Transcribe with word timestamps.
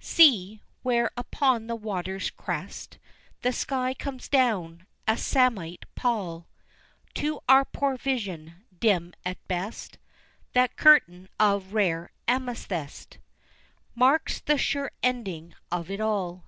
See, 0.00 0.60
where 0.82 1.12
upon 1.16 1.68
the 1.68 1.76
water's 1.76 2.28
crest 2.28 2.98
The 3.42 3.52
sky 3.52 3.94
comes 3.94 4.26
down, 4.28 4.86
a 5.06 5.16
samite 5.16 5.84
pall, 5.94 6.48
To 7.14 7.38
our 7.48 7.64
poor 7.64 7.96
vision, 7.96 8.56
dim 8.76 9.14
at 9.24 9.38
best 9.46 9.98
That 10.52 10.74
curtain 10.76 11.28
of 11.38 11.74
rare 11.74 12.10
amethyst 12.26 13.18
Marks 13.94 14.40
the 14.40 14.58
sure 14.58 14.90
ending 15.04 15.54
of 15.70 15.88
it 15.92 16.00
all. 16.00 16.42